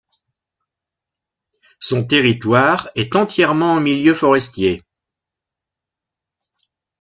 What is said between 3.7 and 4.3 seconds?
en milieu